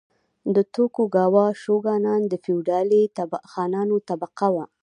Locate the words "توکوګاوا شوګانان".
0.73-2.21